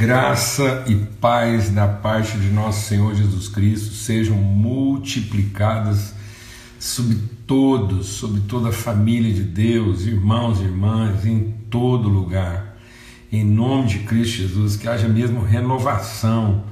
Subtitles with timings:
[0.00, 6.14] Graça e paz da parte de nosso Senhor Jesus Cristo sejam multiplicadas
[6.78, 12.78] sobre todos, sobre toda a família de Deus, irmãos e irmãs, em todo lugar.
[13.30, 16.64] Em nome de Cristo Jesus, que haja mesmo renovação,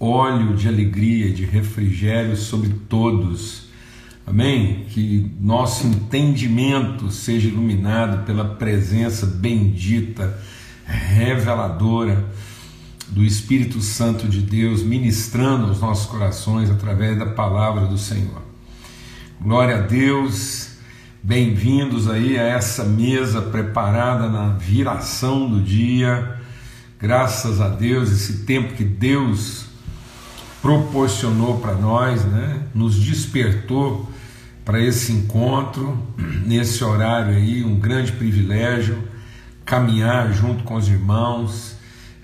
[0.00, 3.68] óleo de alegria, de refrigério sobre todos.
[4.26, 4.86] Amém?
[4.88, 10.36] Que nosso entendimento seja iluminado pela presença bendita,
[10.84, 12.24] reveladora
[13.08, 18.42] do Espírito Santo de Deus ministrando aos nossos corações através da palavra do Senhor.
[19.40, 20.70] Glória a Deus,
[21.22, 26.40] bem-vindos aí a essa mesa preparada na viração do dia.
[26.98, 29.66] Graças a Deus, esse tempo que Deus
[30.62, 32.62] proporcionou para nós, né?
[32.74, 34.08] Nos despertou
[34.64, 35.98] para esse encontro,
[36.46, 38.96] nesse horário aí, um grande privilégio
[39.64, 41.73] caminhar junto com os irmãos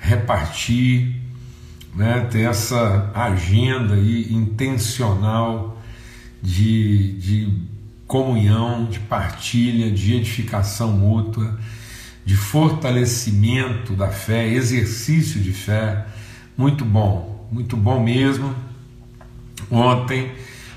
[0.00, 1.14] repartir,
[1.94, 5.80] né, ter essa agenda aí intencional
[6.42, 7.52] de, de
[8.06, 11.58] comunhão, de partilha, de edificação mútua,
[12.24, 16.06] de fortalecimento da fé, exercício de fé.
[16.56, 18.54] Muito bom, muito bom mesmo.
[19.70, 20.32] Ontem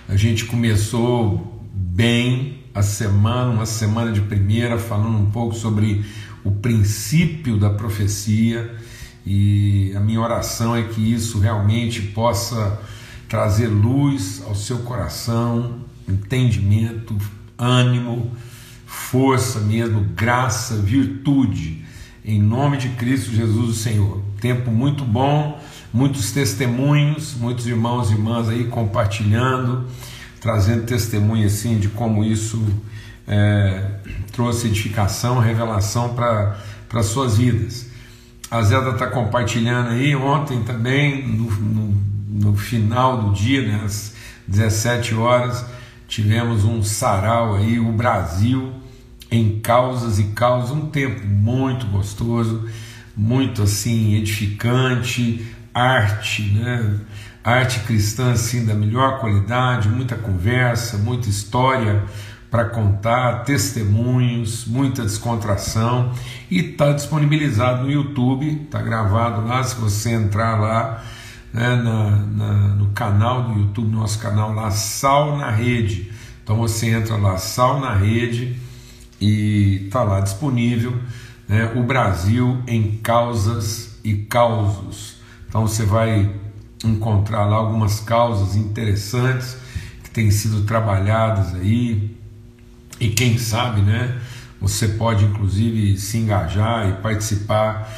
[0.08, 6.04] a gente começou bem a semana, uma semana de primeira, falando um pouco sobre
[6.44, 8.76] o princípio da profecia
[9.26, 12.80] e a minha oração é que isso realmente possa
[13.30, 17.18] trazer luz ao seu coração, entendimento,
[17.58, 18.32] ânimo,
[18.86, 21.84] força mesmo, graça, virtude,
[22.26, 24.22] em nome de Cristo Jesus, o Senhor.
[24.40, 25.60] Tempo muito bom,
[25.94, 29.88] muitos testemunhos, muitos irmãos e irmãs aí compartilhando,
[30.40, 32.62] trazendo testemunho assim de como isso
[33.28, 34.00] é,
[34.32, 36.58] trouxe edificação, revelação para
[36.94, 37.93] as suas vidas.
[38.54, 44.14] A Zelda está compartilhando aí ontem também, no, no, no, final do dia, né, às
[44.48, 45.66] 17 horas,
[46.08, 48.72] tivemos um sarau aí, o Brasil
[49.32, 52.70] em causas e causas, um tempo muito gostoso,
[53.18, 57.00] muito assim edificante, arte, né?
[57.44, 62.04] Arte cristã assim da melhor qualidade, muita conversa, muita história
[62.54, 66.14] para contar, testemunhos, muita descontração
[66.52, 69.64] e está disponibilizado no YouTube, está gravado lá.
[69.64, 71.04] Se você entrar lá
[71.52, 76.12] né, na, na, no canal do YouTube, nosso canal lá, Sal na Rede.
[76.44, 78.56] Então você entra lá, Sal na Rede,
[79.20, 80.96] e está lá disponível
[81.48, 85.16] né, o Brasil em causas e causos.
[85.50, 86.30] Então você vai
[86.86, 89.58] encontrar lá algumas causas interessantes
[90.04, 92.13] que têm sido trabalhadas aí
[93.04, 94.18] e quem sabe, né?
[94.62, 97.92] Você pode inclusive se engajar e participar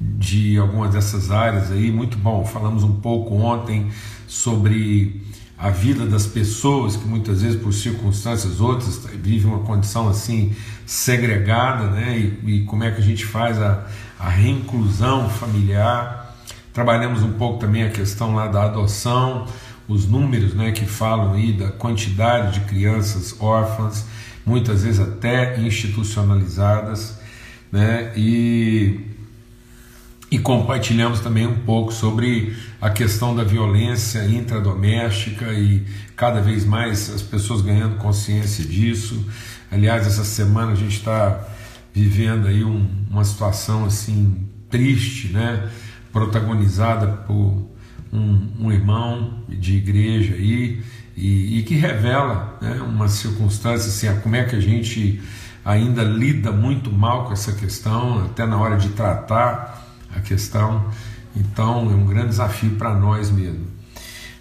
[0.00, 1.90] de algumas dessas áreas aí.
[1.90, 2.44] Muito bom.
[2.44, 3.90] Falamos um pouco ontem
[4.28, 5.20] sobre
[5.58, 10.54] a vida das pessoas que muitas vezes por circunstâncias outras vivem uma condição assim
[10.86, 12.16] segregada, né?
[12.16, 13.84] E, e como é que a gente faz a,
[14.18, 16.36] a reinclusão familiar.
[16.72, 19.46] Trabalhamos um pouco também a questão lá da adoção,
[19.88, 24.06] os números, né, que falam aí da quantidade de crianças órfãs
[24.44, 27.18] muitas vezes até institucionalizadas,
[27.70, 28.12] né?
[28.16, 29.00] E,
[30.30, 35.86] e compartilhamos também um pouco sobre a questão da violência intradoméstica e
[36.16, 39.24] cada vez mais as pessoas ganhando consciência disso.
[39.70, 41.46] Aliás, essa semana a gente está
[41.94, 45.70] vivendo aí um, uma situação assim triste, né?
[46.12, 47.70] Protagonizada por
[48.12, 50.82] um, um irmão de igreja aí
[51.16, 55.20] e, e que revela né, uma circunstância assim, como é que a gente
[55.64, 60.84] ainda lida muito mal com essa questão, até na hora de tratar a questão.
[61.34, 63.66] Então é um grande desafio para nós mesmo.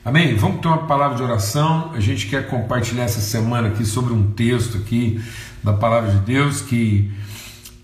[0.04, 0.36] Amém?
[0.36, 1.92] Vamos ter uma palavra de oração.
[1.94, 5.22] A gente quer compartilhar essa semana aqui sobre um texto aqui
[5.64, 7.12] da palavra de Deus que,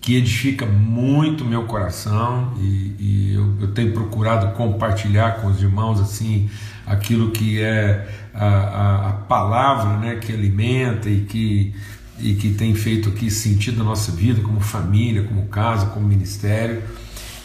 [0.00, 6.00] que edifica muito meu coração e, e eu, eu tenho procurado compartilhar com os irmãos
[6.00, 6.50] assim
[6.84, 11.74] aquilo que é a, a, a palavra né, que alimenta e que,
[12.18, 16.82] e que tem feito aqui sentido na nossa vida, como família, como casa, como ministério.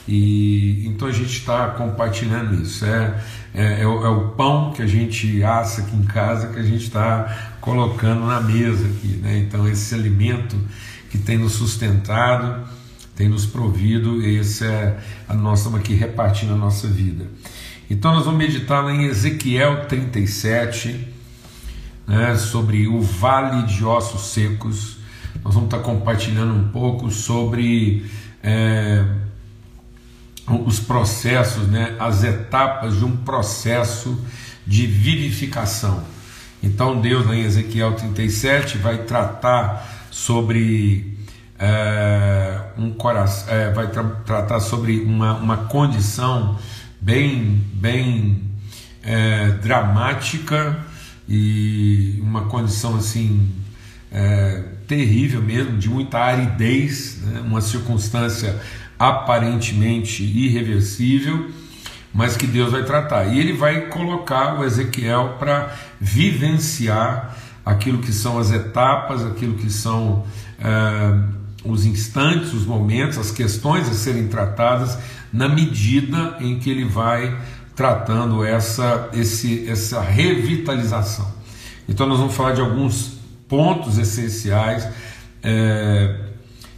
[0.07, 2.85] E então a gente está compartilhando isso.
[2.85, 3.19] É,
[3.55, 6.63] é, é, o, é, o, pão que a gente assa aqui em casa que a
[6.63, 9.19] gente está colocando na mesa aqui.
[9.21, 9.37] Né?
[9.39, 10.59] Então, esse alimento
[11.09, 12.67] que tem nos sustentado,
[13.15, 17.27] tem nos provido, esse é a nós estamos aqui repartindo a nossa vida.
[17.89, 21.07] Então nós vamos meditar lá em Ezequiel 37,
[22.07, 24.97] né, sobre o vale de ossos secos.
[25.43, 28.05] Nós vamos estar compartilhando um pouco sobre
[28.41, 29.05] é,
[30.65, 34.19] os processos, né, as etapas de um processo
[34.65, 36.03] de vivificação.
[36.61, 41.17] Então Deus, em Ezequiel 37, vai tratar sobre
[41.59, 46.57] é, um coração, é, vai tra tratar sobre uma, uma condição
[47.03, 48.41] bem, bem
[49.03, 50.79] é, dramática
[51.27, 53.49] e uma condição assim
[54.09, 57.41] é, terrível mesmo, de muita aridez, né?
[57.41, 58.57] uma circunstância
[58.97, 61.51] aparentemente irreversível,
[62.13, 63.25] mas que Deus vai tratar.
[63.25, 67.35] E ele vai colocar o Ezequiel para vivenciar
[67.65, 70.25] aquilo que são as etapas, aquilo que são
[70.57, 74.97] é, os instantes, os momentos, as questões a serem tratadas,
[75.33, 77.35] na medida em que ele vai
[77.75, 81.33] tratando essa, esse, essa revitalização.
[81.89, 84.87] Então, nós vamos falar de alguns pontos essenciais,
[85.41, 86.15] é,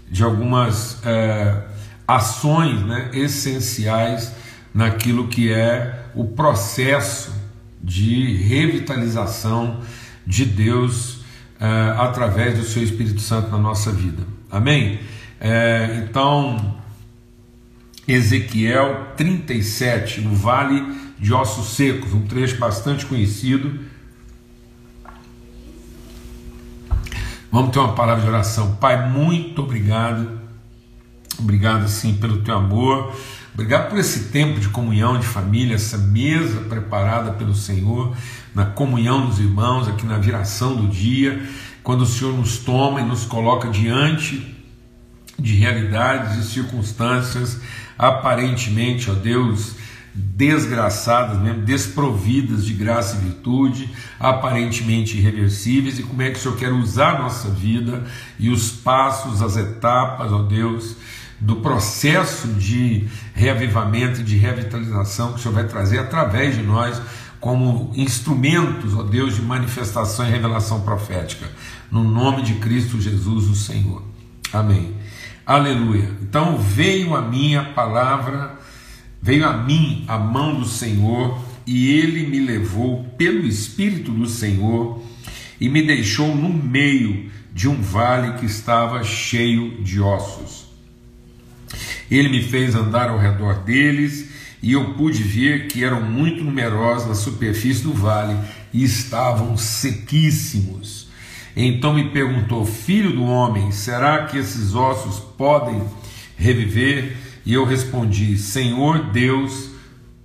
[0.10, 1.64] de algumas é,
[2.08, 4.32] ações né, essenciais
[4.74, 7.34] naquilo que é o processo
[7.84, 9.82] de revitalização
[10.26, 11.20] de Deus
[11.60, 14.24] é, através do seu Espírito Santo na nossa vida.
[14.50, 15.00] Amém?
[15.40, 16.78] É, então,
[18.08, 20.84] Ezequiel 37, no Vale
[21.18, 23.80] de Ossos Secos, um trecho bastante conhecido.
[27.52, 28.76] Vamos ter uma palavra de oração.
[28.76, 30.40] Pai, muito obrigado.
[31.40, 33.16] Obrigado, sim, pelo teu amor.
[33.54, 38.16] Obrigado por esse tempo de comunhão de família, essa mesa preparada pelo Senhor,
[38.54, 41.42] na comunhão dos irmãos, aqui na viração do dia,
[41.82, 44.54] quando o Senhor nos toma e nos coloca diante
[45.40, 47.62] de realidades e circunstâncias
[47.98, 49.76] aparentemente, ó Deus,
[50.14, 56.58] desgraçadas, mesmo, desprovidas de graça e virtude, aparentemente irreversíveis, e como é que o Senhor
[56.58, 58.04] quer usar a nossa vida
[58.40, 60.96] e os passos, as etapas, ó Deus,
[61.40, 67.02] do processo de reavivamento e de revitalização que o Senhor vai trazer através de nós
[67.42, 71.46] como instrumentos, ó Deus, de manifestação e revelação profética.
[71.92, 74.02] No nome de Cristo Jesus, o Senhor.
[74.52, 74.96] Amém.
[75.46, 76.12] Aleluia.
[76.24, 78.58] Então veio a minha palavra,
[79.22, 85.04] veio a mim a mão do Senhor, e ele me levou pelo Espírito do Senhor
[85.62, 90.66] e me deixou no meio de um vale que estava cheio de ossos.
[92.10, 94.30] Ele me fez andar ao redor deles,
[94.64, 98.36] e eu pude ver que eram muito numerosos na superfície do vale
[98.74, 101.05] e estavam sequíssimos.
[101.56, 105.82] Então me perguntou: Filho do homem, será que esses ossos podem
[106.36, 107.16] reviver?
[107.46, 109.70] E eu respondi: Senhor Deus,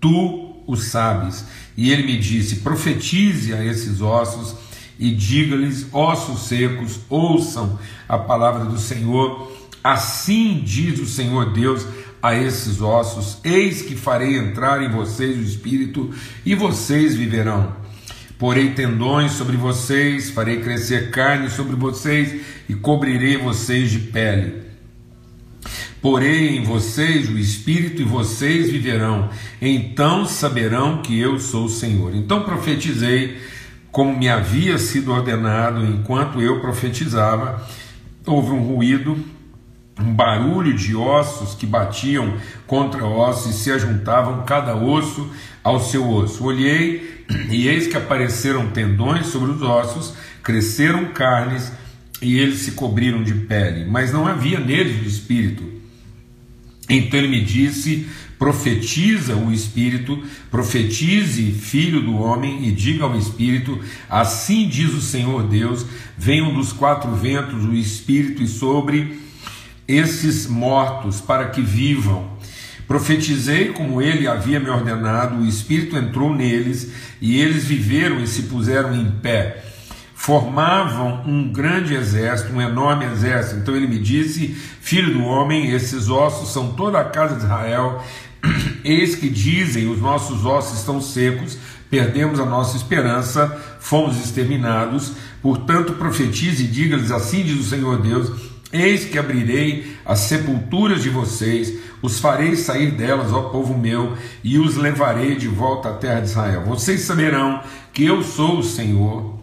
[0.01, 1.45] tu o sabes.
[1.77, 4.57] E ele me disse: Profetize a esses ossos
[4.99, 7.79] e diga-lhes, ossos secos, ouçam
[8.09, 9.51] a palavra do Senhor.
[9.83, 11.87] Assim diz o Senhor Deus
[12.21, 16.11] a esses ossos: Eis que farei entrar em vocês o espírito,
[16.45, 17.80] e vocês viverão
[18.41, 24.63] Porei tendões sobre vocês, farei crescer carne sobre vocês e cobrirei vocês de pele.
[26.01, 29.29] Porei em vocês o espírito e vocês viverão.
[29.61, 32.15] Então saberão que eu sou o Senhor.
[32.15, 33.37] Então profetizei
[33.93, 37.63] como me havia sido ordenado, enquanto eu profetizava,
[38.25, 39.19] houve um ruído,
[40.01, 42.33] um barulho de ossos que batiam
[42.67, 45.29] contra ossos e se ajuntavam cada osso
[45.63, 46.43] ao seu osso.
[46.43, 47.20] Olhei
[47.51, 51.73] e eis que apareceram tendões sobre os ossos, cresceram carnes
[52.23, 55.65] e eles se cobriram de pele, mas não havia neles o espírito.
[56.89, 58.07] Então ele me disse:
[58.39, 65.45] profetiza o espírito, profetize, filho do homem, e diga ao espírito: assim diz o Senhor
[65.45, 65.87] Deus:
[66.19, 69.19] venham dos quatro ventos o espírito e sobre
[69.87, 72.39] esses mortos, para que vivam.
[72.91, 78.43] Profetizei como ele havia me ordenado, o Espírito entrou neles e eles viveram e se
[78.43, 79.65] puseram em pé.
[80.13, 83.61] Formavam um grande exército, um enorme exército.
[83.61, 84.49] Então ele me disse:
[84.81, 88.05] Filho do homem, esses ossos são toda a casa de Israel.
[88.83, 91.57] Eis que dizem: os nossos ossos estão secos,
[91.89, 95.13] perdemos a nossa esperança, fomos exterminados.
[95.41, 101.11] Portanto, profetize e diga-lhes: Assim diz o Senhor Deus: Eis que abrirei as sepulturas de
[101.11, 106.21] vocês os farei sair delas, ó povo meu, e os levarei de volta à terra
[106.21, 106.65] de Israel.
[106.65, 107.63] Vocês saberão
[107.93, 109.39] que eu sou o Senhor,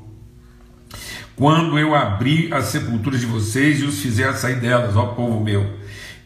[1.36, 5.78] quando eu abrir as sepulturas de vocês e os fizer sair delas, ó povo meu.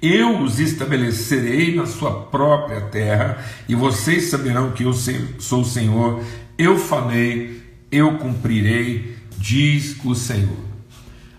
[0.01, 6.23] Eu os estabelecerei na sua própria terra, e vocês saberão que eu sou o Senhor.
[6.57, 10.57] Eu falei, eu cumprirei, diz o Senhor.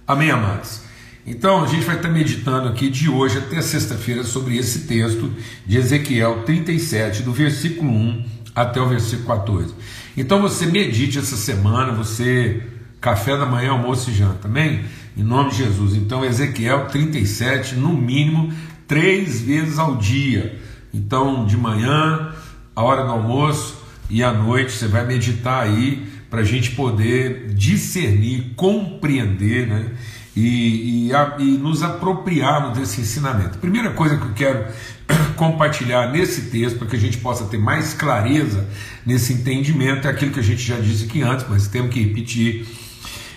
[0.07, 0.83] Amém, amados?
[1.25, 5.33] Então a gente vai estar meditando aqui de hoje até sexta-feira sobre esse texto
[5.65, 8.25] de Ezequiel 37, do versículo 1
[8.55, 9.73] até o versículo 14.
[10.17, 12.63] Então você medite essa semana, você
[13.01, 14.85] café da manhã, almoço e janta, amém?
[15.17, 15.95] Em nome de Jesus.
[15.95, 18.53] Então Ezequiel 37, no mínimo
[18.89, 20.59] três vezes ao dia.
[20.93, 22.33] Então de manhã,
[22.75, 27.55] a hora do almoço e à noite você vai meditar aí para a gente poder
[27.55, 29.91] discernir, compreender, né?
[30.35, 33.59] E, e, a, e nos apropriarmos desse ensinamento.
[33.59, 34.67] Primeira coisa que eu quero
[35.37, 38.67] compartilhar nesse texto, para que a gente possa ter mais clareza
[39.05, 42.67] nesse entendimento, é aquilo que a gente já disse aqui antes, mas temos que repetir,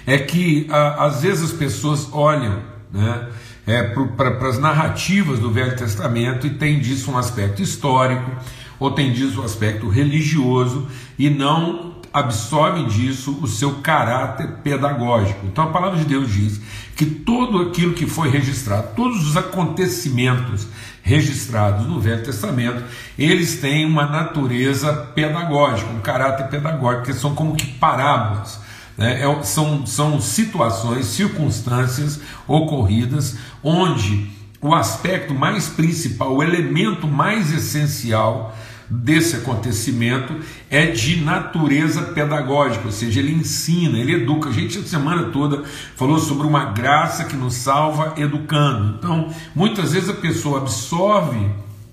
[0.06, 2.62] é que a, às vezes as pessoas olham
[2.92, 3.28] né,
[3.68, 8.32] é, para as narrativas do Velho Testamento e tem disso um aspecto histórico,
[8.80, 10.88] ou tem disso um aspecto religioso,
[11.18, 15.46] e não absorvem disso o seu caráter pedagógico.
[15.46, 16.62] Então a palavra de Deus diz
[16.96, 20.66] que tudo aquilo que foi registrado, todos os acontecimentos
[21.04, 22.82] registrados no Velho Testamento,
[23.20, 28.62] eles têm uma natureza pedagógica, um caráter pedagógico, que são como que parábolas.
[28.98, 29.22] Né?
[29.22, 34.32] É, são, são situações, circunstâncias ocorridas onde
[34.62, 38.56] o aspecto mais principal, o elemento mais essencial
[38.90, 40.36] desse acontecimento
[40.70, 44.50] é de natureza pedagógica, ou seja, ele ensina, ele educa.
[44.50, 45.64] A gente a semana toda
[45.96, 48.96] falou sobre uma graça que nos salva educando.
[48.98, 51.50] Então, muitas vezes a pessoa absorve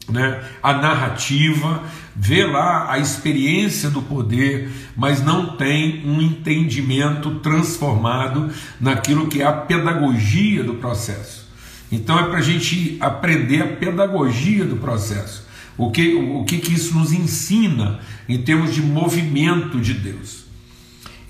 [0.08, 1.82] né, a narrativa,
[2.14, 9.46] vê lá a experiência do poder, mas não tem um entendimento transformado naquilo que é
[9.46, 11.50] a pedagogia do processo.
[11.90, 15.46] Então é para a gente aprender a pedagogia do processo.
[15.76, 20.44] O que, o que, que isso nos ensina em termos de movimento de Deus?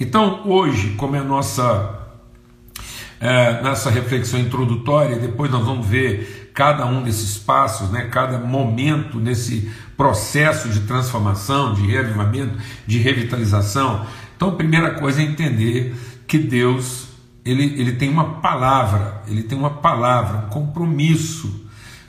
[0.00, 2.08] Então, hoje, como é a nossa,
[3.20, 9.18] é, nossa reflexão introdutória, depois nós vamos ver cada um desses passos, né, cada momento
[9.18, 14.04] nesse processo de transformação, de reavivamento, de revitalização.
[14.37, 15.94] Então, a primeira coisa é entender
[16.26, 17.12] que Deus
[17.44, 21.62] ele, ele tem uma palavra, ele tem uma palavra, um compromisso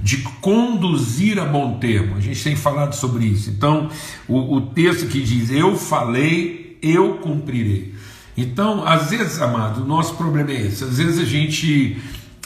[0.03, 2.17] de conduzir a bom termo.
[2.17, 3.49] A gente tem falado sobre isso.
[3.49, 3.89] Então,
[4.27, 7.93] o, o texto que diz: Eu falei, eu cumprirei.
[8.35, 10.83] Então, às vezes, amado, o nosso problema é esse.
[10.83, 11.97] Às vezes a gente,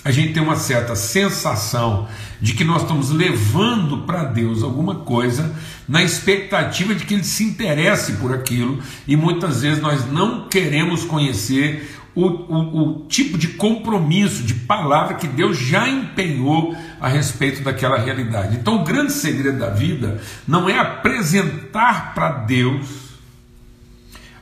[0.06, 2.08] a gente tem uma certa sensação
[2.40, 5.56] de que nós estamos levando para Deus alguma coisa
[5.90, 11.04] na expectativa de que Ele se interesse por aquilo e muitas vezes nós não queremos
[11.06, 17.64] conhecer o, o, o, tipo de compromisso, de palavra que Deus já empenhou a respeito
[17.64, 18.56] daquela realidade.
[18.56, 22.88] Então, o grande segredo da vida não é apresentar para Deus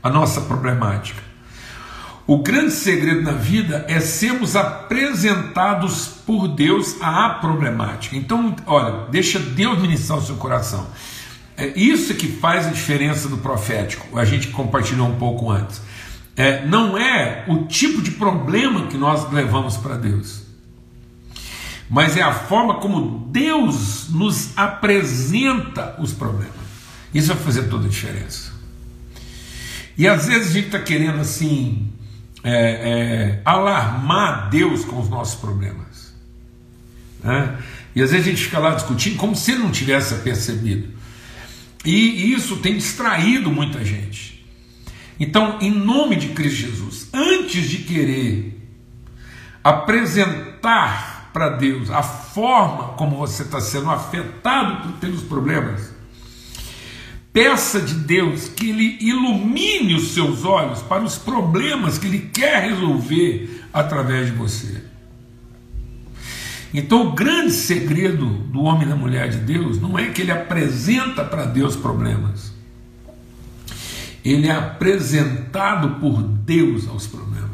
[0.02, 1.24] a nossa problemática.
[2.28, 8.16] O grande segredo na vida é sermos apresentados por Deus à problemática.
[8.16, 10.88] Então, olha, deixa Deus ministrar o seu coração.
[11.56, 14.18] É isso que faz a diferença do profético.
[14.18, 15.82] A gente compartilhou um pouco antes
[16.36, 20.42] é, não é o tipo de problema que nós levamos para Deus,
[21.90, 26.56] mas é a forma como Deus nos apresenta os problemas.
[27.14, 28.52] Isso vai fazer toda a diferença.
[29.98, 31.90] E às vezes a gente está querendo assim
[32.44, 36.14] é, é, alarmar Deus com os nossos problemas.
[37.24, 37.58] Né?
[37.96, 40.90] E às vezes a gente fica lá discutindo como se não tivesse percebido.
[41.86, 44.44] E isso tem distraído muita gente.
[45.20, 48.60] Então, em nome de Cristo Jesus, antes de querer
[49.64, 55.94] apresentar para Deus a forma como você está sendo afetado pelos problemas,
[57.34, 62.70] peça de Deus que Ele ilumine os seus olhos para os problemas que Ele quer
[62.70, 64.82] resolver através de você.
[66.74, 70.32] Então, o grande segredo do homem e da mulher de Deus não é que ele
[70.32, 72.56] apresenta para Deus problemas
[74.26, 77.45] ele é apresentado por Deus aos problemas.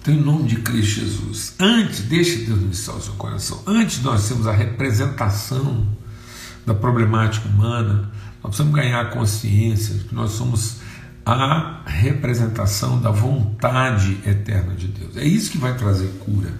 [0.00, 4.22] Então, em nome de Cristo Jesus, antes, deixe Deus ministrar o seu coração, antes nós
[4.22, 5.86] sermos a representação
[6.64, 8.10] da problemática humana,
[8.42, 10.78] nós precisamos ganhar consciência de que nós somos
[11.24, 15.18] a representação da vontade eterna de Deus.
[15.18, 16.50] É isso que vai trazer cura.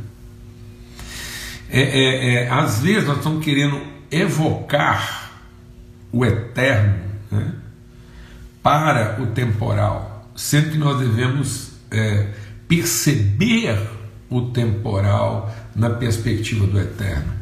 [1.70, 3.80] É, é, é, às vezes nós estamos querendo
[4.10, 5.30] evocar
[6.12, 6.98] o eterno
[7.30, 7.54] né,
[8.62, 12.28] para o temporal, sendo que nós devemos é,
[12.70, 13.76] perceber
[14.30, 17.32] o temporal na perspectiva do eterno.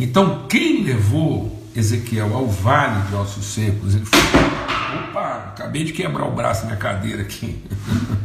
[0.00, 6.24] Então, quem levou Ezequiel ao vale de ossos secos, ele falou: opa, acabei de quebrar
[6.24, 7.62] o braço na minha cadeira aqui.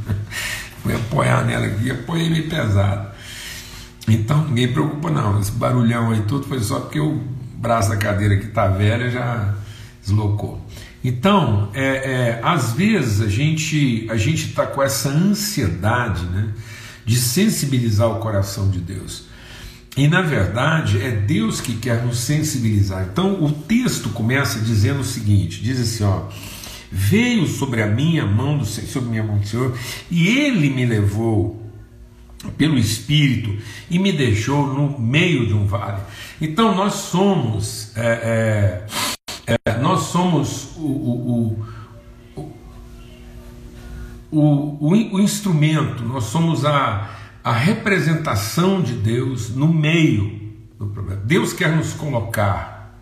[0.82, 3.10] fui apoiar nela aqui, apoiei meio pesado.
[4.08, 7.22] Então ninguém preocupa não, esse barulhão aí tudo foi só porque o
[7.56, 9.54] braço da cadeira que está velha já
[10.02, 10.66] deslocou.
[11.08, 16.50] Então, é, é, às vezes a gente a gente está com essa ansiedade, né,
[17.06, 19.24] de sensibilizar o coração de Deus.
[19.96, 23.08] E na verdade é Deus que quer nos sensibilizar.
[23.10, 26.24] Então o texto começa dizendo o seguinte: diz assim, ó,
[26.92, 29.78] veio sobre a minha mão do Senhor, sobre minha mão do Senhor,
[30.12, 31.66] e ele me levou
[32.58, 33.56] pelo Espírito
[33.90, 36.02] e me deixou no meio de um vale.
[36.42, 39.17] Então nós somos, é, é,
[39.88, 41.66] nós somos o, o,
[44.30, 47.10] o, o, instrumento, nós somos a,
[47.42, 51.22] a representação de Deus no meio do problema.
[51.24, 53.00] Deus quer nos colocar.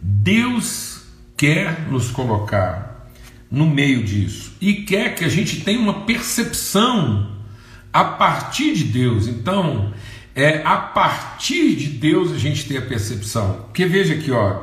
[0.00, 1.02] Deus
[1.36, 3.08] quer nos colocar
[3.50, 7.32] no meio disso e quer que a gente tenha uma percepção
[7.92, 9.26] a partir de Deus.
[9.26, 9.92] Então,
[10.36, 13.64] é a partir de Deus a gente tem a percepção.
[13.64, 14.62] Porque veja aqui, ó,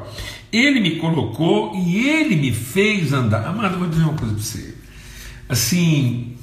[0.51, 3.45] ele me colocou e ele me fez andar.
[3.47, 4.75] Amado, eu vou dizer uma coisa para você.
[5.47, 6.35] Assim,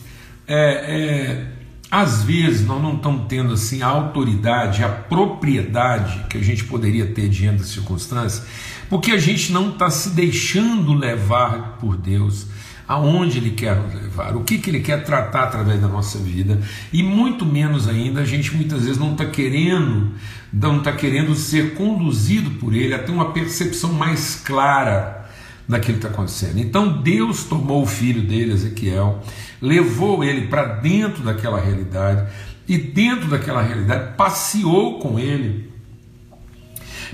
[0.47, 1.47] é, é,
[1.91, 7.07] às vezes nós não estamos tendo assim a autoridade, a propriedade que a gente poderia
[7.07, 8.47] ter diante das circunstâncias,
[8.89, 12.47] porque a gente não está se deixando levar por Deus
[12.89, 16.61] aonde Ele quer nos levar, o que, que Ele quer tratar através da nossa vida,
[16.93, 20.13] e muito menos ainda, a gente muitas vezes não está querendo,
[20.53, 25.27] não está querendo ser conduzido por Ele a ter uma percepção mais clara
[25.69, 26.59] daquilo que está acontecendo.
[26.59, 29.23] Então Deus tomou o filho dele, Ezequiel,
[29.61, 32.31] levou ele para dentro daquela realidade,
[32.69, 35.71] e dentro daquela realidade passeou com ele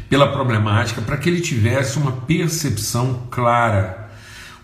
[0.09, 4.02] pela problemática para que ele tivesse uma percepção clara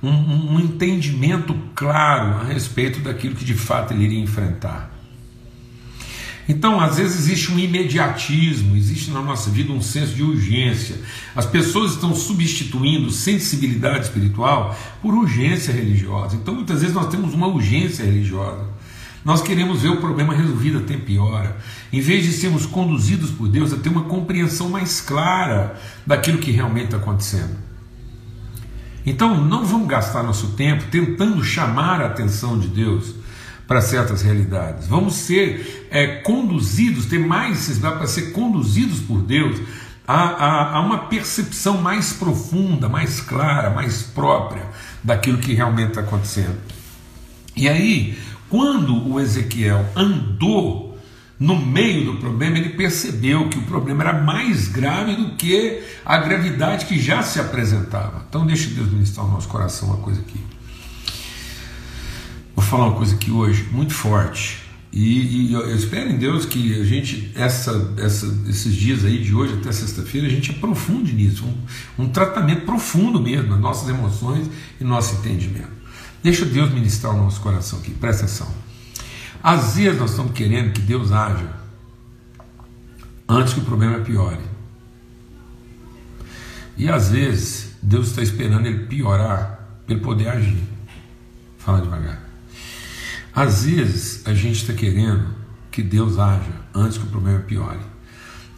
[0.02, 4.98] um, um entendimento claro a respeito daquilo que de fato ele iria enfrentar.
[6.48, 10.96] Então, às vezes existe um imediatismo, existe na nossa vida um senso de urgência.
[11.36, 16.36] As pessoas estão substituindo sensibilidade espiritual por urgência religiosa.
[16.36, 18.66] Então, muitas vezes nós temos uma urgência religiosa.
[19.22, 21.58] Nós queremos ver o problema resolvido a tempo e hora,
[21.92, 26.50] em vez de sermos conduzidos por Deus a ter uma compreensão mais clara daquilo que
[26.50, 27.67] realmente está acontecendo.
[29.08, 33.14] Então não vamos gastar nosso tempo tentando chamar a atenção de Deus
[33.66, 34.86] para certas realidades.
[34.86, 39.58] Vamos ser é, conduzidos, ter mais necessidade para ser conduzidos por Deus
[40.06, 44.66] a, a, a, uma percepção mais profunda, mais clara, mais própria
[45.02, 46.58] daquilo que realmente está acontecendo.
[47.56, 48.18] E aí,
[48.50, 50.87] quando o Ezequiel andou
[51.38, 56.18] no meio do problema, ele percebeu que o problema era mais grave do que a
[56.18, 58.24] gravidade que já se apresentava.
[58.28, 60.40] Então, deixa Deus ministrar no nosso coração uma coisa aqui.
[62.56, 64.68] Vou falar uma coisa aqui hoje muito forte.
[64.92, 69.32] E, e eu espero em Deus que a gente, essa, essa, esses dias aí, de
[69.32, 71.44] hoje até sexta-feira, a gente aprofunde nisso.
[71.44, 75.78] Um, um tratamento profundo mesmo nas nossas emoções e nosso entendimento.
[76.20, 78.67] Deixa Deus ministrar o nosso coração aqui, presta atenção.
[79.42, 81.48] Às vezes nós estamos querendo que Deus haja
[83.28, 84.42] antes que o problema piore.
[86.76, 90.62] E às vezes Deus está esperando ele piorar para ele poder agir.
[91.58, 92.22] Fala devagar.
[93.34, 95.28] Às vezes a gente está querendo
[95.70, 97.80] que Deus haja antes que o problema piore.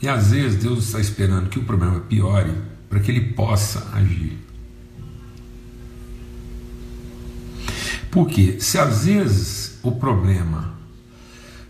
[0.00, 2.54] E às vezes Deus está esperando que o problema piore
[2.88, 4.38] para que ele possa agir.
[8.10, 10.74] Porque se às vezes o problema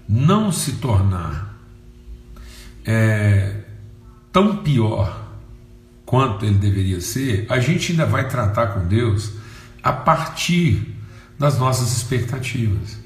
[0.08, 1.54] não se tornar
[2.84, 3.56] é,
[4.32, 5.28] tão pior
[6.04, 9.32] quanto ele deveria ser, a gente ainda vai tratar com Deus
[9.82, 10.96] a partir
[11.38, 12.98] das nossas expectativas.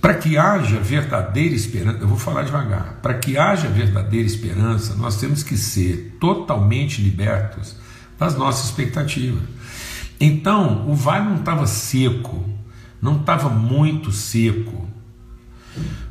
[0.00, 5.18] Para que haja verdadeira esperança, eu vou falar devagar, para que haja verdadeira esperança, nós
[5.18, 7.76] temos que ser totalmente libertos
[8.18, 9.42] das nossas expectativas.
[10.20, 12.44] Então, o vale não estava seco,
[13.02, 14.88] não estava muito seco,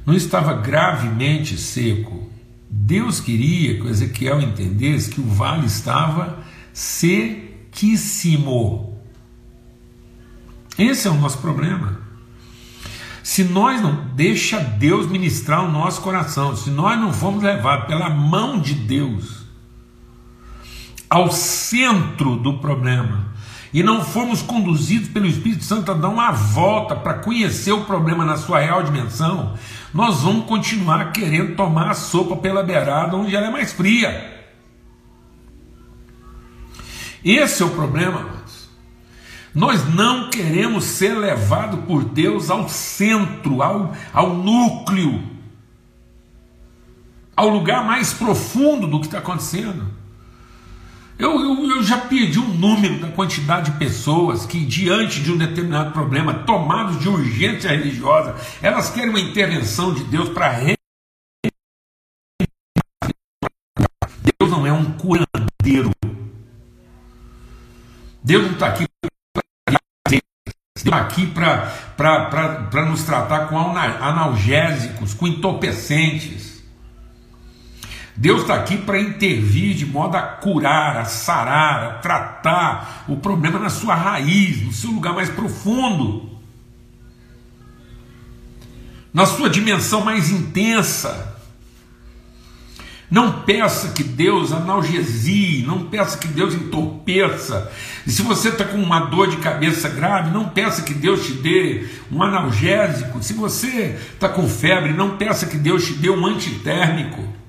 [0.05, 2.29] não estava gravemente seco.
[2.69, 6.39] Deus queria que Ezequiel entendesse que o vale estava
[6.73, 8.21] sequíssimo.
[10.77, 12.01] Esse é o nosso problema.
[13.23, 18.09] Se nós não deixa Deus ministrar o nosso coração, se nós não fomos levados pela
[18.09, 19.41] mão de Deus
[21.09, 23.31] ao centro do problema,
[23.73, 28.25] e não fomos conduzidos pelo Espírito Santo a dar uma volta para conhecer o problema
[28.25, 29.57] na sua real dimensão,
[29.93, 34.39] nós vamos continuar querendo tomar a sopa pela beirada onde ela é mais fria.
[37.23, 38.69] Esse é o problema, mas
[39.53, 45.21] Nós não queremos ser levados por Deus ao centro, ao, ao núcleo,
[47.35, 50.00] ao lugar mais profundo do que está acontecendo.
[51.21, 55.37] Eu, eu, eu, já perdi um número da quantidade de pessoas que, diante de um
[55.37, 60.59] determinado problema, tomados de urgência religiosa, elas querem uma intervenção de Deus para.
[64.39, 65.91] Deus não é um curandeiro.
[68.23, 68.85] Deus não está aqui
[70.75, 76.50] está aqui para nos tratar com analgésicos, com entorpecentes.
[78.15, 83.57] Deus está aqui para intervir de modo a curar, a sarar, a tratar o problema
[83.57, 86.29] na sua raiz, no seu lugar mais profundo,
[89.13, 91.31] na sua dimensão mais intensa.
[93.09, 97.69] Não peça que Deus analgesie, não peça que Deus entorpeça.
[98.07, 101.33] E se você está com uma dor de cabeça grave, não peça que Deus te
[101.33, 103.21] dê um analgésico.
[103.21, 107.40] Se você está com febre, não peça que Deus te dê um antitérmico.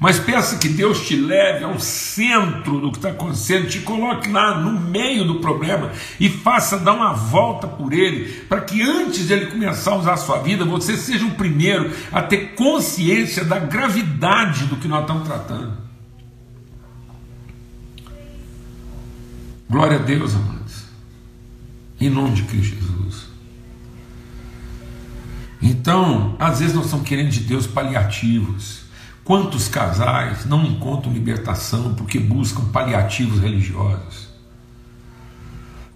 [0.00, 4.58] Mas peça que Deus te leve ao centro do que está acontecendo, te coloque lá
[4.58, 9.34] no meio do problema e faça dar uma volta por ele, para que antes de
[9.34, 13.58] ele começar a usar a sua vida, você seja o primeiro a ter consciência da
[13.58, 15.76] gravidade do que nós estamos tratando.
[19.68, 20.84] Glória a Deus, amados.
[22.00, 23.26] Em nome de Cristo Jesus.
[25.60, 28.79] Então, às vezes nós estamos querendo de Deus paliativos.
[29.30, 34.28] Quantos casais não encontram libertação porque buscam paliativos religiosos?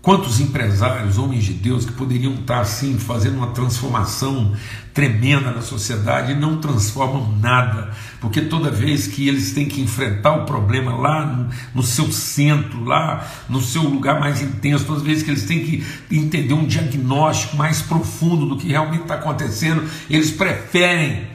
[0.00, 4.54] Quantos empresários, homens de Deus, que poderiam estar assim, fazendo uma transformação
[4.92, 10.34] tremenda na sociedade e não transformam nada, porque toda vez que eles têm que enfrentar
[10.34, 15.08] o problema lá no, no seu centro, lá no seu lugar mais intenso, todas as
[15.08, 19.90] vezes que eles têm que entender um diagnóstico mais profundo do que realmente está acontecendo,
[20.08, 21.26] eles preferem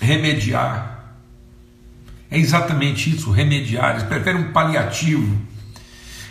[0.00, 0.97] remediar
[2.30, 3.92] é exatamente isso, remediar.
[3.92, 5.36] Eles preferem um paliativo.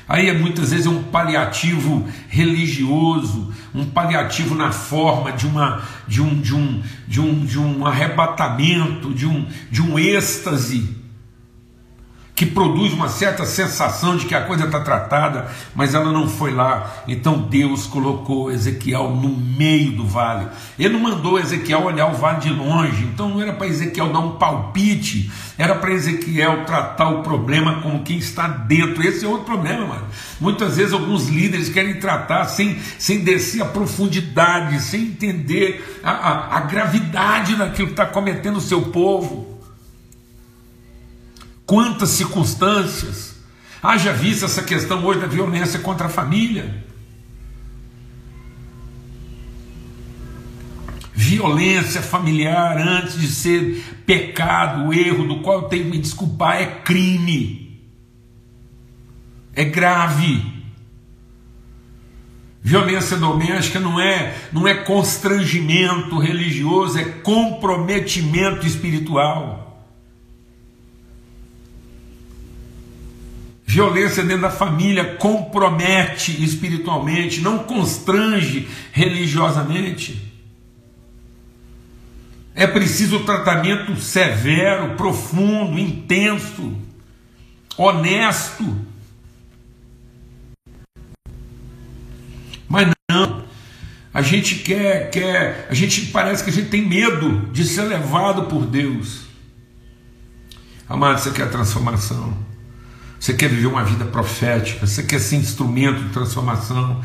[0.08, 6.40] Aí muitas vezes é um paliativo religioso, um paliativo na forma de, uma, de, um,
[6.40, 11.07] de, um, de, um, de um arrebatamento, de um, de um êxtase
[12.38, 16.52] que produz uma certa sensação de que a coisa está tratada, mas ela não foi
[16.52, 17.04] lá.
[17.08, 20.48] Então Deus colocou Ezequiel no meio do vale.
[20.78, 24.20] Ele não mandou Ezequiel olhar o vale de longe, então não era para Ezequiel dar
[24.20, 29.02] um palpite, era para Ezequiel tratar o problema como quem está dentro.
[29.02, 30.06] Esse é outro problema, mano.
[30.40, 36.58] Muitas vezes alguns líderes querem tratar sem, sem descer a profundidade, sem entender a, a,
[36.58, 39.47] a gravidade daquilo que está cometendo o seu povo.
[41.68, 43.36] Quantas circunstâncias.
[43.84, 46.86] Haja vista essa questão hoje da violência contra a família.
[51.14, 56.66] Violência familiar, antes de ser pecado, erro do qual eu tenho que me desculpar, é
[56.66, 57.82] crime.
[59.54, 60.42] É grave.
[62.64, 69.67] Violência doméstica não é, não é constrangimento religioso, é comprometimento espiritual.
[73.70, 80.34] Violência dentro da família compromete espiritualmente, não constrange religiosamente.
[82.56, 86.78] É preciso tratamento severo, profundo, intenso,
[87.78, 88.74] honesto.
[92.70, 93.44] Mas não,
[94.14, 98.46] a gente quer, quer, a gente parece que a gente tem medo de ser levado
[98.46, 99.24] por Deus.
[100.88, 102.47] Amado, você quer transformação.
[103.20, 107.02] Você quer viver uma vida profética, você quer ser instrumento de transformação,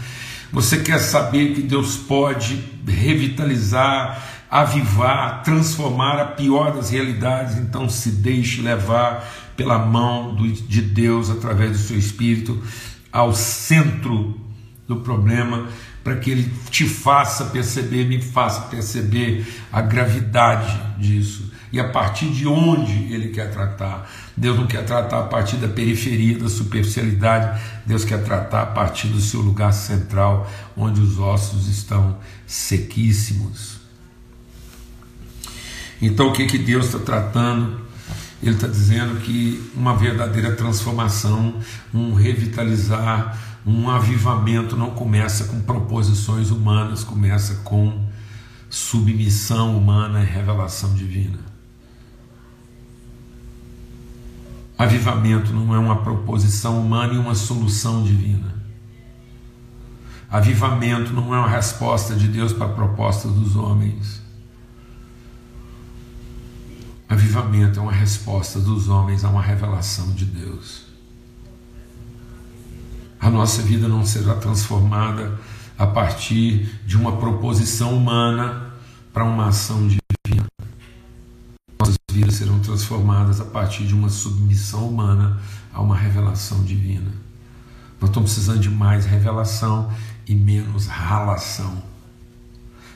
[0.53, 8.11] você quer saber que Deus pode revitalizar, avivar, transformar a pior das realidades, então se
[8.11, 12.62] deixe levar pela mão de Deus através do seu espírito
[13.11, 14.38] ao centro
[14.87, 15.68] do problema,
[16.02, 22.28] para que ele te faça perceber, me faça perceber a gravidade disso e a partir
[22.28, 24.10] de onde ele quer tratar.
[24.36, 29.08] Deus não quer tratar a partir da periferia, da superficialidade, Deus quer tratar a partir
[29.08, 33.80] do seu lugar central, onde os ossos estão sequíssimos.
[36.00, 37.80] Então, o que, que Deus está tratando?
[38.42, 41.60] Ele está dizendo que uma verdadeira transformação,
[41.94, 48.07] um revitalizar, um avivamento não começa com proposições humanas, começa com
[48.68, 51.38] submissão humana e revelação divina.
[54.77, 58.53] Avivamento não é uma proposição humana e uma solução divina.
[60.29, 64.22] Avivamento não é uma resposta de Deus para a proposta dos homens.
[67.09, 70.82] Avivamento é uma resposta dos homens a uma revelação de Deus.
[73.22, 75.38] A nossa vida não será transformada
[75.78, 78.74] a partir de uma proposição humana
[79.12, 80.44] para uma ação divina.
[81.78, 85.40] Nossas vidas serão transformadas a partir de uma submissão humana
[85.72, 87.12] a uma revelação divina.
[88.00, 89.88] Nós estamos precisando de mais revelação
[90.26, 91.91] e menos ralação.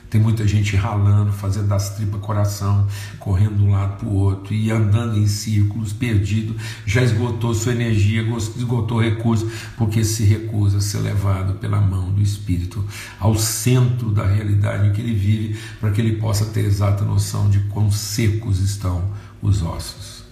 [0.09, 2.87] Tem muita gente ralando, fazendo das tripas coração,
[3.19, 7.73] correndo de um lado para o outro e andando em círculos, perdido, já esgotou sua
[7.73, 8.21] energia,
[8.55, 12.85] esgotou recurso, porque se recusa a ser levado pela mão do Espírito
[13.19, 17.49] ao centro da realidade em que ele vive, para que ele possa ter exata noção
[17.49, 20.23] de quão secos estão os ossos.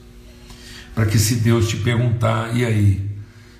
[0.93, 3.11] Para que, se Deus te perguntar, e aí,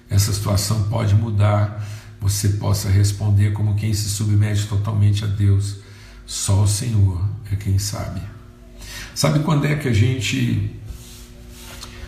[0.10, 1.86] essa situação pode mudar,
[2.22, 5.84] você possa responder como quem se submete totalmente a Deus
[6.26, 8.22] só o Senhor é quem sabe.
[9.14, 10.72] Sabe quando é que a gente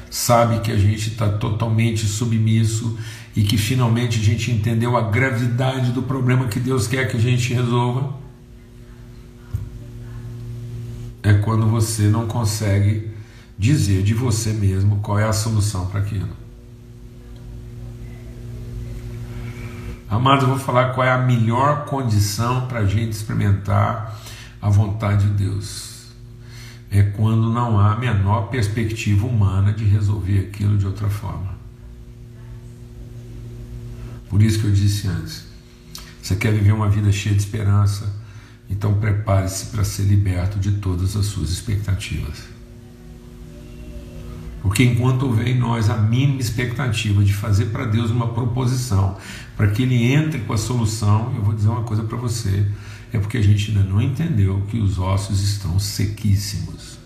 [0.10, 2.98] sabe que a gente está totalmente submisso
[3.36, 7.20] e que finalmente a gente entendeu a gravidade do problema que Deus quer que a
[7.20, 8.16] gente resolva?
[11.22, 13.12] É quando você não consegue
[13.58, 16.47] dizer de você mesmo qual é a solução para aquilo.
[20.10, 24.18] Amados, eu vou falar qual é a melhor condição para a gente experimentar
[24.62, 26.08] a vontade de Deus.
[26.90, 31.58] É quando não há a menor perspectiva humana de resolver aquilo de outra forma.
[34.30, 35.46] Por isso que eu disse antes:
[36.22, 38.16] você quer viver uma vida cheia de esperança,
[38.70, 42.57] então prepare-se para ser liberto de todas as suas expectativas.
[44.68, 49.16] Porque enquanto houver em nós a mínima expectativa de fazer para Deus uma proposição,
[49.56, 52.66] para que Ele entre com a solução, eu vou dizer uma coisa para você:
[53.14, 57.00] é porque a gente ainda não entendeu que os ossos estão sequíssimos.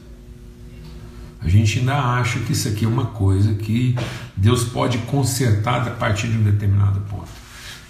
[1.40, 3.96] A gente ainda acha que isso aqui é uma coisa que
[4.36, 7.30] Deus pode consertar a partir de um determinado ponto.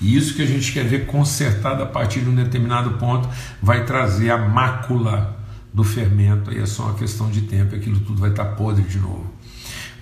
[0.02, 3.30] E isso que a gente quer ver consertado a partir de um determinado ponto
[3.62, 5.40] vai trazer a mácula
[5.74, 9.00] do fermento, aí é só uma questão de tempo, aquilo tudo vai estar podre de
[9.00, 9.31] novo.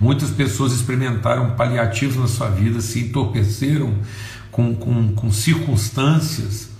[0.00, 3.94] Muitas pessoas experimentaram paliativos na sua vida, se entorpeceram
[4.50, 6.70] com, com, com circunstâncias,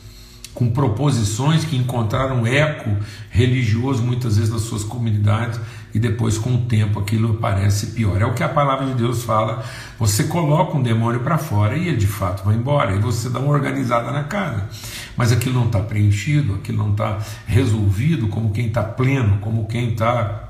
[0.55, 2.97] com proposições que encontraram eco
[3.31, 5.61] religioso muitas vezes nas suas comunidades
[5.95, 8.21] e depois com o tempo aquilo parece pior.
[8.21, 9.65] É o que a palavra de Deus fala.
[9.99, 13.39] Você coloca um demônio para fora e ele de fato vai embora, e você dá
[13.39, 14.69] uma organizada na casa.
[15.17, 19.93] Mas aquilo não está preenchido, aquilo não está resolvido como quem está pleno, como quem
[19.93, 20.50] está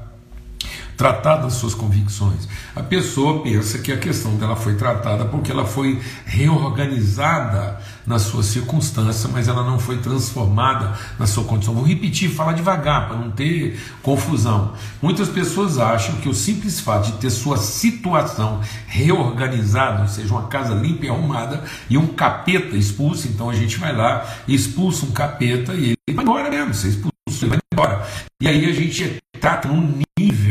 [1.01, 2.47] tratar das suas convicções.
[2.77, 8.43] A pessoa pensa que a questão dela foi tratada porque ela foi reorganizada na sua
[8.43, 11.73] circunstância, mas ela não foi transformada na sua condição.
[11.73, 14.75] Vou repetir, falar devagar para não ter confusão.
[15.01, 20.49] Muitas pessoas acham que o simples fato de ter sua situação reorganizada, ou seja, uma
[20.49, 25.13] casa limpa e arrumada e um capeta expulso, então a gente vai lá expulsa um
[25.13, 27.11] capeta e ele vai embora mesmo, você expulsa,
[27.41, 28.07] ele vai embora.
[28.39, 30.50] E aí a gente trata num nível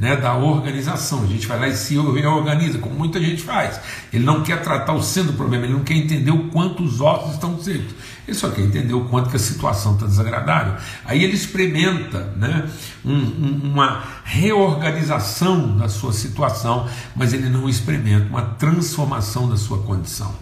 [0.00, 1.22] né, da organização.
[1.22, 3.78] A gente vai lá e se reorganiza, como muita gente faz.
[4.10, 7.02] Ele não quer tratar o centro do problema, ele não quer entender o quanto os
[7.02, 7.94] ossos estão secos.
[8.26, 10.74] Ele só quer entender o quanto que a situação está desagradável.
[11.04, 12.66] Aí ele experimenta né,
[13.04, 19.82] um, um, uma reorganização da sua situação, mas ele não experimenta uma transformação da sua
[19.82, 20.34] condição,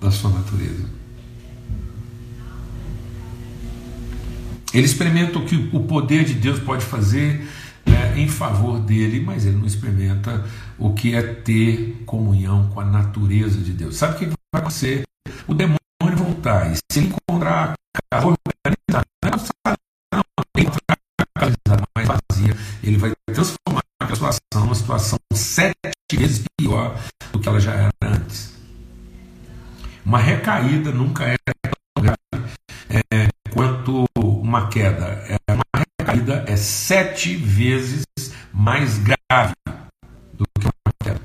[0.00, 0.84] da sua natureza.
[4.72, 7.48] Ele experimenta o que o poder de Deus pode fazer
[8.16, 10.44] em favor dele, mas ele não experimenta
[10.78, 13.96] o que é ter comunhão com a natureza de Deus.
[13.96, 15.02] Sabe o que vai acontecer?
[15.46, 15.78] O demônio
[16.16, 19.06] voltar, e se ele encontrar a casa organizada,
[20.12, 20.22] não
[20.56, 20.96] encontrar
[21.94, 25.76] mais vazia, ele vai transformar a situação numa situação sete
[26.12, 26.98] vezes pior
[27.32, 28.54] do que ela já era antes.
[30.04, 32.48] Uma recaída nunca é tão grave
[32.88, 35.06] é, quanto uma queda.
[35.28, 35.65] É uma
[36.16, 38.04] recaída é sete vezes
[38.52, 39.54] mais grave
[40.32, 41.20] do que uma queda.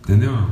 [0.00, 0.50] Entendeu?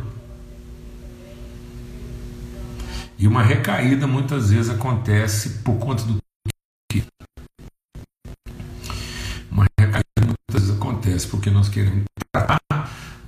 [3.18, 6.18] E uma recaída muitas vezes acontece por conta do
[6.90, 7.04] que?
[9.50, 12.60] Uma recaída muitas vezes acontece porque nós queremos tratar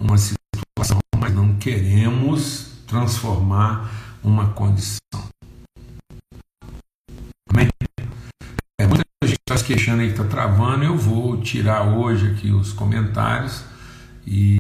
[0.01, 3.91] uma situação, mas não queremos transformar
[4.23, 5.24] uma condição.
[9.55, 13.63] Está se queixando aí que está travando, eu vou tirar hoje aqui os comentários
[14.27, 14.59] e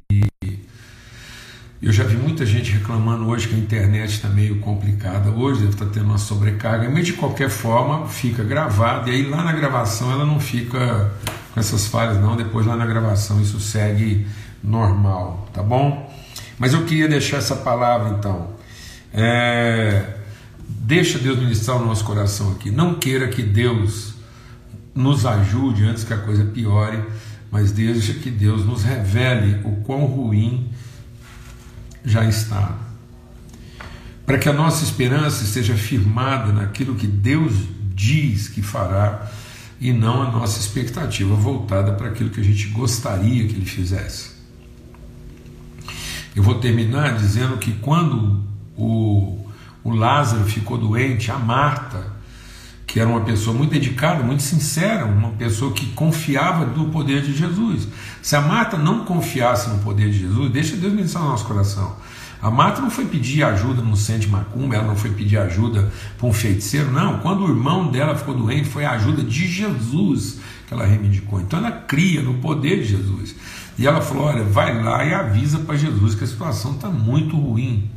[1.83, 5.31] eu já vi muita gente reclamando hoje que a internet está meio complicada.
[5.31, 9.11] Hoje deve estar tá tendo uma sobrecarga, mas de qualquer forma fica gravado.
[9.11, 11.13] E aí lá na gravação ela não fica
[11.53, 12.37] com essas falhas, não.
[12.37, 14.27] Depois lá na gravação isso segue
[14.63, 16.11] normal, tá bom?
[16.57, 18.51] Mas eu queria deixar essa palavra então.
[19.13, 20.15] É,
[20.69, 22.71] deixa Deus ministrar o nosso coração aqui.
[22.71, 24.14] Não queira que Deus
[24.95, 27.03] nos ajude antes que a coisa piore,
[27.51, 30.71] mas deixa que Deus nos revele o quão ruim
[32.05, 32.77] já está.
[34.27, 37.53] Para que a nossa esperança esteja firmada naquilo que Deus
[37.95, 39.31] diz que fará
[39.81, 44.33] e não a nossa expectativa voltada para aquilo que a gente gostaria que ele fizesse.
[46.35, 48.43] Eu vou terminar dizendo que quando
[48.77, 49.47] o,
[49.85, 52.14] o Lázaro ficou doente, a Marta,
[52.95, 57.37] que era uma pessoa muito dedicada, muito sincera, uma pessoa que confiava no poder de
[57.37, 57.89] Jesus.
[58.23, 61.97] Se a Marta não confiasse no poder de Jesus, deixa Deus ministrar no nosso coração.
[62.41, 65.91] A Marta não foi pedir ajuda no centro de macumba, ela não foi pedir ajuda
[66.17, 67.19] para um feiticeiro, não.
[67.19, 71.41] Quando o irmão dela ficou doente, foi a ajuda de Jesus que ela reivindicou.
[71.41, 73.35] Então ela cria no poder de Jesus.
[73.77, 77.37] E ela falou: olha, vai lá e avisa para Jesus que a situação está muito
[77.37, 77.91] ruim.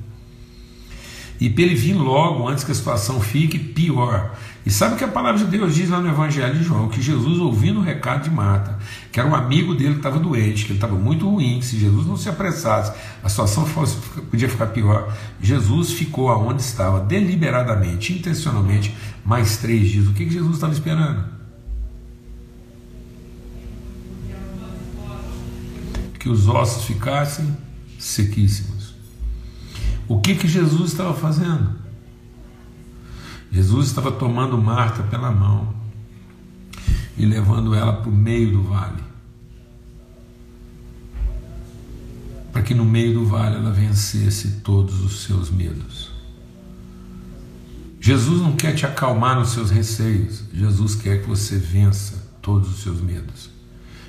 [1.40, 4.36] E para ele vir logo antes que a situação fique pior.
[4.68, 6.90] E sabe o que a palavra de Deus diz lá no Evangelho de João?
[6.90, 8.78] Que Jesus, ouvindo o recado de Marta,
[9.14, 11.80] que era um amigo dele que estava doente, que ele estava muito ruim, que se
[11.80, 12.92] Jesus não se apressasse,
[13.24, 13.96] a situação fosse,
[14.30, 15.16] podia ficar pior.
[15.42, 20.08] Jesus ficou aonde estava, deliberadamente, intencionalmente, mais três dias.
[20.10, 21.38] O que, que Jesus estava esperando?
[26.20, 27.56] que os ossos ficassem
[27.98, 28.94] sequíssimos.
[30.10, 31.87] O que, que Jesus estava fazendo?
[33.52, 35.74] Jesus estava tomando Marta pela mão
[37.18, 39.04] e levando ela para o meio do vale.
[42.52, 46.12] Para que no meio do vale ela vencesse todos os seus medos.
[48.00, 52.82] Jesus não quer te acalmar nos seus receios, Jesus quer que você vença todos os
[52.82, 53.50] seus medos.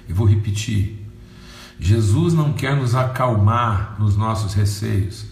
[0.08, 1.04] Eu vou repetir:
[1.80, 5.24] Jesus não quer nos acalmar nos nossos receios,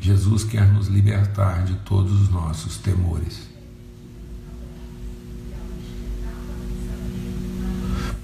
[0.00, 3.49] Jesus quer nos libertar de todos os nossos temores.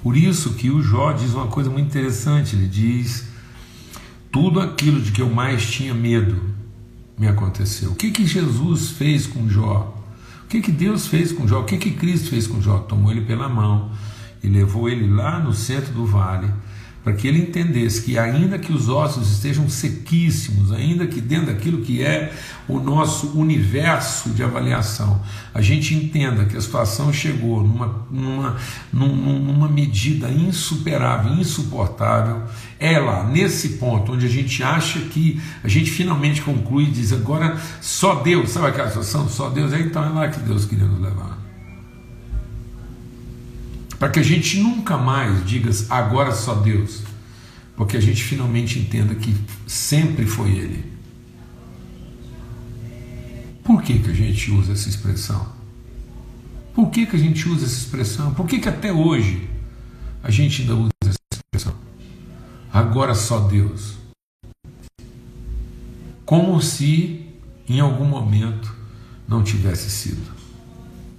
[0.07, 3.27] Por isso que o Jó diz uma coisa muito interessante, ele diz:
[4.31, 6.41] tudo aquilo de que eu mais tinha medo
[7.19, 7.91] me aconteceu.
[7.91, 10.01] O que que Jesus fez com Jó?
[10.45, 11.63] O que que Deus fez com Jó?
[11.63, 12.79] O que que Cristo fez com Jó?
[12.79, 13.91] Tomou ele pela mão
[14.45, 16.53] e levou ele lá no centro do vale
[17.07, 21.83] para que ele entendesse que, ainda que os ossos estejam sequíssimos, ainda que dentro daquilo
[21.83, 22.33] que é
[22.67, 25.23] o nosso universo de avaliação,
[25.55, 28.57] a gente entenda que a situação chegou numa, numa,
[28.93, 32.43] numa medida insuperável, insuportável,
[32.77, 37.13] é lá, nesse ponto, onde a gente acha que a gente finalmente conclui e diz:
[37.13, 39.29] agora só Deus, sabe aquela situação?
[39.29, 41.46] Só Deus, é então é lá que Deus queria nos levar
[43.99, 47.03] para que a gente nunca mais diga agora só Deus,
[47.77, 49.35] porque a gente finalmente entenda que
[49.67, 50.85] sempre foi Ele.
[53.65, 55.55] Por que, que a gente usa essa expressão?
[56.75, 58.33] Por que, que a gente usa essa expressão?
[58.35, 59.49] Por que, que até hoje
[60.23, 61.75] a gente ainda usa essa expressão?
[62.73, 63.95] Agora só Deus.
[66.25, 67.27] Como se
[67.69, 68.73] em algum momento
[69.27, 70.31] não tivesse sido.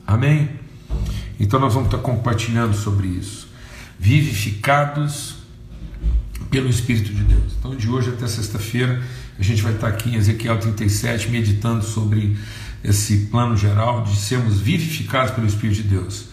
[0.06, 0.57] Amém?
[1.40, 3.48] Então nós vamos estar compartilhando sobre isso.
[4.00, 5.36] Vivificados
[6.50, 7.54] pelo Espírito de Deus.
[7.60, 9.02] Então de hoje até sexta-feira
[9.38, 12.38] a gente vai estar aqui em Ezequiel 37 meditando sobre
[12.84, 16.26] esse plano geral de sermos vivificados pelo Espírito de Deus.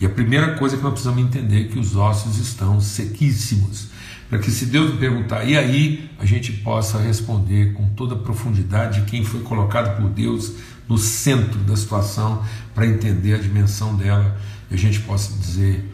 [0.00, 3.86] E a primeira coisa que nós precisamos entender é que os ossos estão sequíssimos.
[4.28, 9.00] Para que se Deus perguntar, e aí, a gente possa responder com toda a profundidade
[9.00, 10.54] de quem foi colocado por Deus
[10.92, 14.38] no centro da situação para entender a dimensão dela
[14.70, 15.90] e a gente possa dizer: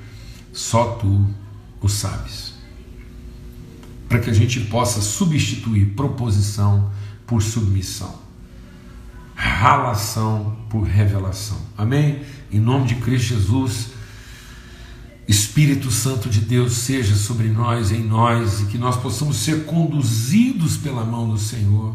[0.53, 1.25] só tu
[1.81, 2.55] o sabes.
[4.09, 6.91] Para que a gente possa substituir proposição
[7.25, 8.19] por submissão,
[9.37, 11.59] relação por revelação.
[11.77, 12.23] Amém?
[12.51, 13.99] Em nome de Cristo Jesus.
[15.29, 20.79] Espírito Santo de Deus seja sobre nós, em nós, e que nós possamos ser conduzidos
[20.79, 21.95] pela mão do Senhor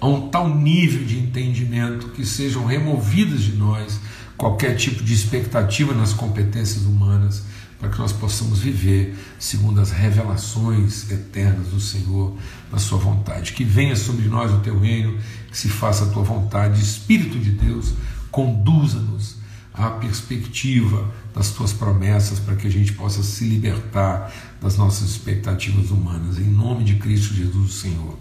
[0.00, 4.00] a um tal nível de entendimento que sejam removidas de nós
[4.36, 7.42] qualquer tipo de expectativa nas competências humanas,
[7.78, 12.34] para que nós possamos viver segundo as revelações eternas do Senhor,
[12.72, 13.52] na Sua vontade.
[13.52, 15.18] Que venha sobre nós o Teu reino,
[15.50, 17.92] que se faça a Tua vontade, Espírito de Deus,
[18.30, 19.36] conduza-nos
[19.74, 25.90] à perspectiva das Tuas promessas, para que a gente possa se libertar das nossas expectativas
[25.90, 26.38] humanas.
[26.38, 28.18] Em nome de Cristo Jesus, Senhor.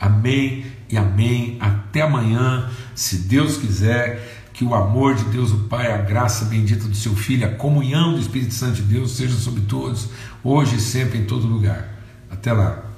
[0.00, 1.58] Amém e amém.
[1.60, 4.38] Até amanhã, se Deus quiser.
[4.52, 8.12] Que o amor de Deus, o Pai, a graça bendita do seu Filho, a comunhão
[8.12, 10.10] do Espírito Santo de Deus seja sobre todos,
[10.44, 11.88] hoje e sempre, em todo lugar.
[12.30, 12.89] Até lá.